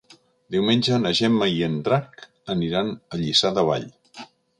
Diumenge 0.53 0.95
na 1.01 1.11
Gemma 1.19 1.47
i 1.57 1.61
en 1.67 1.75
Drac 1.87 2.23
aniran 2.55 2.89
a 3.17 3.21
Lliçà 3.21 3.53
de 3.59 3.67
Vall. 3.69 3.87